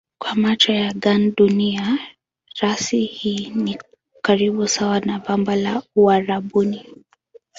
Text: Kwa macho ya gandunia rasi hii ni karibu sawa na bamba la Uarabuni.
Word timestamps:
Kwa 0.19 0.35
macho 0.35 0.73
ya 0.73 0.93
gandunia 0.93 1.97
rasi 2.61 3.03
hii 3.05 3.49
ni 3.55 3.77
karibu 4.21 4.67
sawa 4.67 4.99
na 4.99 5.19
bamba 5.19 5.55
la 5.55 5.81
Uarabuni. 5.95 6.93